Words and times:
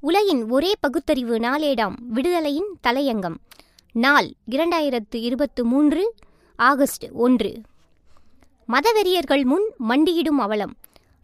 உலகின் 0.00 0.48
ஒரே 0.48 0.74
பகுத்தறிவு 0.80 1.38
நாளேடாம் 1.38 1.94
விடுதலையின் 2.14 2.68
தலையங்கம். 2.88 3.34
நாள் 3.92 4.32
இரண்டாயிரத்து 4.50 5.16
இருபத்து 5.16 5.64
மூன்று 5.64 6.14
ஆகஸ்ட் 6.56 7.10
ஒன்று. 7.12 7.60
மதவெறியர்கள் 8.68 9.44
முன் 9.44 9.74
மண்டியிடும் 9.88 10.38
அவலம். 10.38 10.74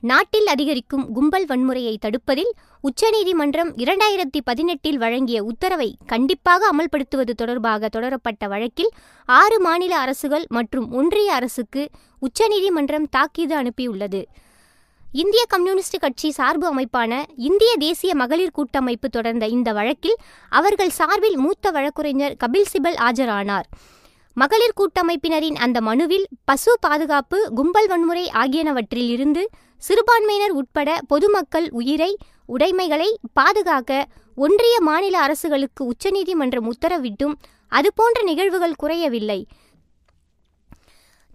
நாட்டில் 0.00 0.46
அதிகரிக்கும் 0.46 1.12
கும்பல் 1.12 1.46
வன்முறையை 1.46 1.96
தடுப்பதில் 1.96 2.50
உச்சநீதிமன்றம் 2.80 3.76
இரண்டாயிரத்தி 3.76 4.40
பதினெட்டில் 4.44 4.98
வழங்கிய 4.98 5.44
உத்தரவை 5.44 5.96
கண்டிப்பாக 6.06 6.70
அமல்படுத்துவது 6.72 7.30
தொடர்பாக 7.30 7.88
தொடரப்பட்ட 7.88 8.48
வழக்கில் 8.48 8.90
ஆறு 9.26 9.60
மாநில 9.60 9.98
அரசுகள் 9.98 10.44
மற்றும் 10.48 10.92
ஒன்றிய 10.92 11.32
அரசுக்கு 11.32 11.88
உச்சநீதிமன்றம் 12.18 13.08
தாக்கீது 13.08 13.56
அனுப்பியுள்ளது. 13.56 14.24
இந்திய 15.12 15.44
கம்யூனிஸ்ட் 15.48 15.98
கட்சி 15.98 16.30
சார்பு 16.30 16.66
அமைப்பான 16.74 17.24
இந்திய 17.36 17.76
தேசிய 17.76 18.14
மகளிர் 18.14 18.50
கூட்டமைப்பு 18.50 19.08
தொடர்ந்த 19.08 19.46
இந்த 19.46 19.72
வழக்கில் 19.72 20.16
அவர்கள் 20.48 20.88
சார்பில் 20.88 21.36
மூத்த 21.36 21.70
வழக்குரைஞர் 21.70 22.36
கபில் 22.44 22.64
சிபல் 22.72 22.96
ஆஜரானார். 22.98 23.66
மகளிர் 24.34 24.72
கூட்டமைப்பினரின் 24.74 25.54
அந்த 25.54 25.80
மனுவில் 25.80 26.26
பசு 26.44 26.76
பாதுகாப்பு 26.80 27.50
கும்பல் 27.54 27.86
வன்முறை 27.86 28.30
ஆகியனவற்றில் 28.34 29.08
இருந்து 29.08 29.48
சிறுபான்மையினர் 29.76 30.50
உட்பட 30.50 31.00
பொதுமக்கள் 31.08 31.68
உயிரை 31.70 32.16
உடைமைகளை 32.46 33.18
பாதுகாக்க 33.32 34.06
ஒன்றிய 34.36 34.80
மாநில 34.80 35.18
அரசுகளுக்கு 35.18 35.84
உச்சநீதிமன்றம் 35.84 36.72
உத்தரவிட்டும். 36.72 37.34
அதுபோன்ற 37.68 38.22
நிகழ்வுகள் 38.22 38.74
குறையவில்லை. 38.74 39.46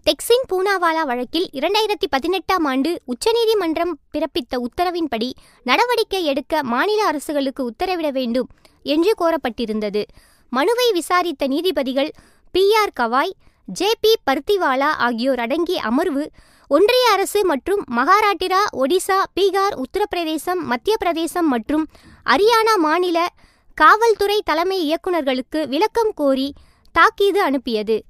டெக்சின் 0.08 0.44
பூனாவாலா 0.52 1.02
வழக்கில் 1.04 1.48
இரண்டாயிரத்தி 1.52 2.06
பதினெட்டாம் 2.10 2.64
ஆண்டு 2.64 3.00
உச்சநீதிமன்றம் 3.04 3.98
பிறப்பித்த 4.12 4.58
உத்தரவின்படி 4.58 5.32
நடவடிக்கை 5.62 6.24
எடுக்க 6.24 6.62
மாநில 6.62 7.06
அரசுகளுக்கு 7.06 7.70
உத்தரவிட 7.70 8.10
வேண்டும் 8.10 8.48
என்று 8.82 9.14
கோரப்பட்டிருந்தது. 9.20 10.02
மனுவை 10.50 10.92
விசாரித்த 10.92 11.46
நீதிபதிகள் 11.46 12.10
B 12.52 12.74
R 12.74 12.92
Gavai 13.00 13.34
J 13.64 13.90
B 14.00 14.12
Pardiwala 14.30 14.90
ஆகியோர் 15.06 15.38
அடங்கிய 15.38 15.80
அமர்வு 15.80 16.30
ஒன்றிய 16.68 17.10
அரசு 17.10 17.44
மற்றும் 17.44 17.84
மகாராட்டிரா 17.96 18.62
ஒடிசா 18.72 19.22
பீகார் 19.40 19.76
உத்தரப்பிரதேசம் 19.84 20.62
மத்திய 20.62 20.96
பிரதேசம் 20.96 21.48
மற்றும் 21.48 21.86
அரியானா 22.26 22.76
மாநில 22.76 23.28
காவல்துறை 23.74 24.40
தலைமை 24.44 24.80
இயக்குநர்களுக்கு 24.88 25.68
விளக்கம் 25.68 26.14
கோரி 26.14 26.52
தாக்கீது 26.92 27.42
அனுப்பியது. 27.42 28.02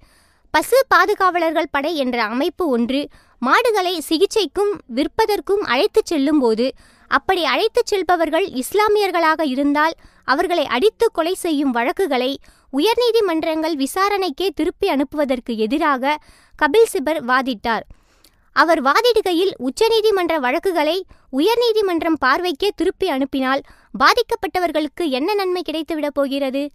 பசு 0.59 0.79
பாதுகாவலர்கள் 0.89 1.69
படை 1.71 1.97
என்ற 1.97 2.23
அமைப்பு 2.25 2.69
ஒன்று 2.69 3.09
மாடுகளை 3.39 4.03
சிகிச்சைக்கும் 4.09 4.73
விற்பதற்கும் 4.95 5.63
அழைத்துச் 5.65 6.07
செல்லும்போது 6.07 6.67
அப்படி 7.09 7.45
அழைத்துச் 7.45 7.87
செல்பவர்கள் 7.87 8.47
இஸ்லாமியர்களாக 8.63 9.45
இருந்தால் 9.45 9.95
அவர்களை 10.25 10.67
அடித்து 10.67 11.09
கொலை 11.13 11.35
செய்யும் 11.35 11.71
வழக்குகளை 11.71 12.39
உயர்நீதிமன்றங்கள் 12.73 13.77
விசாரணைக்கே 13.85 14.49
திருப்பி 14.55 14.89
அனுப்புவதற்கு 14.91 15.57
எதிராக 15.57 16.19
கபில் 16.55 16.91
சிபர் 16.93 17.23
வாதிட்டார். 17.25 17.87
அவர் 18.53 18.83
வாதிடுகையில் 18.83 19.55
உச்சநீதிமன்ற 19.59 20.37
வழக்குகளை 20.37 20.99
உயர்நீதிமன்றம் 21.33 22.21
பார்வைக்கே 22.27 22.71
திருப்பி 22.75 23.09
அனுப்பினால் 23.09 23.63
பாதிக்கப்பட்டவர்களுக்கு 23.99 25.07
என்ன 25.11 25.35
நன்மை 25.35 25.63
கிடைத்துவிடப் 25.69 26.19
போகிறது? 26.21 26.71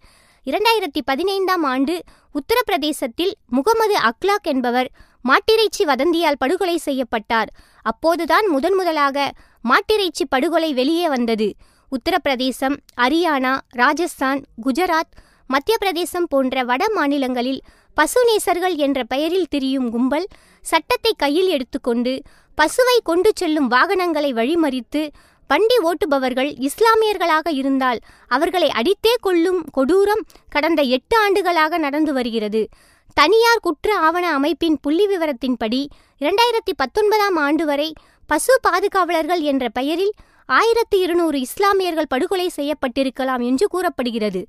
இரண்டாயிரத்தி 0.46 1.00
பதினைந்தாம் 1.04 1.62
ஆண்டு 1.64 1.94
உத்தரப்பிரதேசத்தில் 2.34 3.30
முகமது 3.46 3.94
அக்லாக் 4.08 4.48
என்பவர் 4.52 4.88
மாட்டிறைச்சி 5.24 5.82
வதந்தியால் 5.84 6.38
படுகொலை 6.38 6.76
செய்யப்பட்டார். 6.76 7.50
அப்போதுதான் 7.82 8.46
முதன் 8.46 8.74
முதலாக 8.74 9.32
மாட்டிறைச்சி 9.64 10.24
படுகொலை 10.28 10.72
வெளியே 10.72 11.08
வந்தது. 11.08 11.48
உத்தரப்பிரதேசம் 11.92 12.76
ஹரியானா 12.96 13.54
ராஜஸ்தான் 13.68 14.42
குஜராத் 14.62 15.14
மத்திய 15.46 15.76
பிரதேசம் 15.78 16.28
போன்ற 16.28 16.64
வட 16.64 16.84
மாநிலங்களில் 16.88 17.64
பசுநேசர்கள் 17.96 18.76
என்ற 18.76 19.04
பெயரில் 19.04 19.50
திரியும் 19.50 19.90
கும்பல் 19.90 20.26
சட்டத்தை 20.64 21.12
கையில் 21.16 21.48
எடுத்துக்கொண்டு 21.48 22.22
பசுவை 22.58 22.98
கொண்டு 23.02 23.30
செல்லும் 23.34 23.66
வாகனங்களை 23.66 24.32
வழிமறித்து 24.32 25.02
வண்டி 25.46 25.76
ஓட்டுபவர்கள் 25.78 26.50
இஸ்லாமியர்களாக 26.68 27.48
இருந்தால் 27.52 28.00
அவர்களை 28.28 28.68
அடித்தே 28.70 29.14
கொள்ளும் 29.20 29.60
கொடூரம் 29.76 30.22
கடந்த 30.48 30.82
எட்டு 30.82 31.16
ஆண்டுகளாக 31.18 31.78
நடந்து 31.78 32.12
வருகிறது. 32.12 32.68
தனியார் 33.14 33.60
குற்ற 33.60 33.96
ஆவண 33.98 34.32
அமைப்பின் 34.32 34.78
புள்ளி 34.80 35.06
விவரத்தின்படி 35.06 35.86
இரண்டாயிரத்தி 36.20 36.72
பத்தொன்பதாம் 36.76 37.36
ஆண்டு 37.36 37.64
வரை 37.64 37.92
பசு 38.26 38.60
பாதுகாவலர்கள் 38.62 39.40
என்ற 39.40 39.68
பெயரில் 39.68 40.12
ஆயிரத்தி 40.46 40.98
இருநூறு 40.98 41.40
இஸ்லாமியர்கள் 41.40 42.06
படுகொலை 42.08 42.50
செய்யப்பட்டிருக்கலாம் 42.56 43.42
என்று 43.42 43.66
கூறப்படுகிறது. 43.68 44.46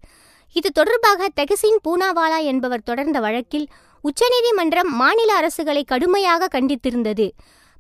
இது 0.56 0.72
தொடர்பாக 0.72 1.30
தெகசின் 1.36 1.78
பூனாவாலா 1.84 2.44
என்பவர் 2.44 2.84
தொடர்ந்த 2.84 3.20
வழக்கில் 3.20 3.68
உச்சநீதிமன்றம் 4.02 4.92
மாநில 4.96 5.32
அரசுகளை 5.40 5.84
கடுமையாக 5.86 6.60
கண்டித்திருந்தது. 6.60 7.28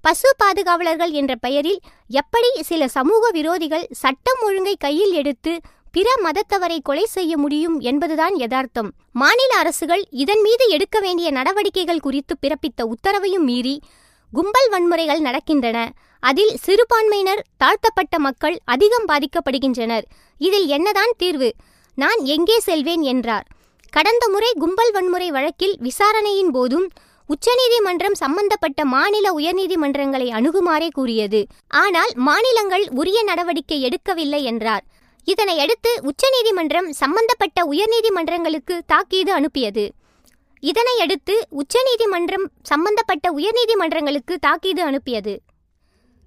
பசு 0.02 0.36
பாதுகாவலர்கள் 0.38 1.12
என்ற 1.12 1.36
பெயரில் 1.36 1.80
எப்படி 2.08 2.64
சில 2.64 2.88
சமூக 2.88 3.32
விரோதிகள் 3.34 3.86
சட்டம் 3.92 4.42
ஒழுங்கை 4.42 4.76
கையில் 4.78 5.12
எடுத்து 5.12 5.60
பிற 5.92 6.14
மதத்தவரை 6.24 6.80
கொலை 6.82 7.06
செய்ய 7.06 7.38
முடியும் 7.38 7.80
என்பதுதான் 7.80 8.36
யதார்த்தம். 8.36 8.92
மாநில 9.12 9.56
அரசுகள் 9.58 10.04
இதன் 10.10 10.42
மீது 10.42 10.68
எடுக்க 10.68 11.00
வேண்டிய 11.00 11.32
நடவடிக்கைகள் 11.32 12.00
குறித்து 12.00 12.38
பிறப்பித்த 12.42 12.84
உத்தரவையும் 12.84 13.46
மீறி 13.46 13.80
கும்பல் 14.32 14.70
வன்முறைகள் 14.70 15.22
நடக்கின்றன. 15.22 15.90
அதில் 16.20 16.58
சிறுபான்மையினர் 16.58 17.46
தாழ்த்தப்பட்ட 17.58 18.20
மக்கள் 18.20 18.58
அதிகம் 18.66 19.08
பாதிக்கப்படுகின்றனர். 19.08 20.04
இதில் 20.38 20.68
என்னதான் 20.68 21.14
தீர்வு? 21.18 21.54
நான் 21.96 22.24
எங்கே 22.24 22.60
செல்வேன் 22.60 23.02
என்றார். 23.02 23.48
கடந்த 23.90 24.30
முறை 24.30 24.54
கும்பல் 24.60 24.92
வன்முறை 24.92 25.32
வழக்கில் 25.32 25.76
விசாரணையின் 25.80 26.52
போதும் 26.52 26.90
உச்சநீதிமன்றம் 27.28 28.14
சம்பந்தப்பட்ட 28.14 28.86
மாநில 28.86 29.32
உயர்நீதிமன்றங்களை 29.32 30.28
அணுகுமாறே 30.30 30.90
கூறியது. 30.92 31.48
ஆனால் 31.68 32.12
மாநிலங்கள் 32.16 32.88
உரிய 32.90 33.24
நடவடிக்கை 33.24 33.88
எடுக்கவில்லை 33.88 34.42
என்றார். 34.42 34.84
இதனையடுத்து 35.26 35.92
உச்சநீதிமன்றம் 36.02 36.92
சம்பந்தப்பட்ட 36.92 37.64
உயர்நீதிமன்றங்களுக்கு 37.64 38.80
தாக்கீது 38.88 39.34
அனுப்பியது. 39.34 39.92
இதனையடுத்து 40.62 41.36
உச்சநீதிமன்றம் 41.50 42.52
சம்பந்தப்பட்ட 42.64 43.32
உயர்நீதிமன்றங்களுக்கு 43.32 44.36
தாக்கீது 44.40 44.82
அனுப்பியது. 44.84 45.42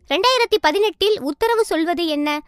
ரெண்டாயிரத்தி 0.08 0.58
பதினெட்டில் 0.60 1.20
உத்தரவு 1.20 1.64
சொல்வது 1.64 2.06
என்ன? 2.06 2.40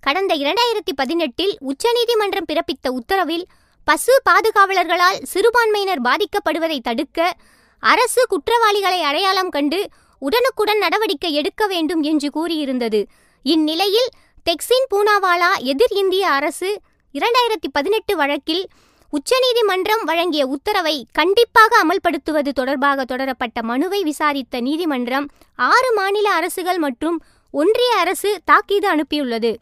கடந்த 0.00 0.34
இரண்டாயிரத்தி 0.34 0.92
பதினெட்டில் 0.96 1.56
உச்சநீதிமன்றம் 1.60 2.44
பிறப்பித்த 2.52 2.88
உத்தரவில் 2.88 3.44
பசு 3.84 4.22
பாதுகாவலர்களால் 4.30 5.22
சிறுபான்மையினர் 5.22 6.00
பாதிக்கப்படுவதை 6.00 6.78
தடுக்க 6.78 7.34
அரசு 7.80 8.26
குற்றவாளிகளை 8.26 9.02
அடையாளம் 9.02 9.48
கண்டு 9.48 9.88
உடனுக்குடன் 10.18 10.78
நடவடிக்கை 10.78 11.34
எடுக்க 11.34 11.66
வேண்டும் 11.66 12.02
என்று 12.02 12.28
கூறியிருந்தது. 12.28 13.04
இந்நிலையில் 13.42 14.08
தெக்சின் 14.44 14.86
பூனாவாலா 14.94 15.56
எதிர் 15.58 15.92
இந்திய 15.92 16.28
அரசு 16.28 16.80
இரண்டாயிரத்தி 17.12 17.68
பதினெட்டு 17.72 18.16
வழக்கில் 18.16 18.68
உச்சநீதிமன்றம் 19.10 20.04
வழங்கிய 20.04 20.46
உத்தரவை 20.46 21.06
கண்டிப்பாக 21.12 21.84
அமல்படுத்துவது 21.84 22.48
தொடர்பாக 22.48 23.04
தொடரப்பட்ட 23.04 23.62
மனுவை 23.62 24.02
விசாரித்த 24.02 24.60
நீதிமன்றம் 24.60 25.28
ஆறு 25.56 25.94
மாநில 25.94 26.32
அரசுகள் 26.32 26.78
மற்றும் 26.78 27.22
ஒன்றிய 27.50 27.96
அரசு 27.96 28.40
தாக்கீது 28.44 28.88
அனுப்பியுள்ளது. 28.88 29.56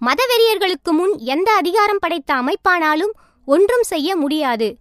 மதவெறியர்களுக்கு 0.00 0.90
முன் 0.90 1.18
எந்த 1.18 1.52
அதிகாரம் 1.52 1.98
படைத்த 1.98 2.34
அமைப்பானாலும் 2.34 3.10
ஒன்றும் 3.44 3.82
செய்ய 3.82 4.16
முடியாது. 4.16 4.76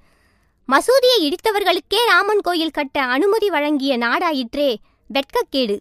மசூதியை 0.71 1.17
இடித்தவர்களுக்கே 1.21 2.01
ராமன் 2.05 2.41
கோயில் 2.41 2.71
கட்ட 2.71 3.03
அனுமதி 3.03 3.49
வழங்கிய 3.49 3.97
நாடாயிற்றே 3.97 4.75
வெட்கக்கேடு. 5.09 5.75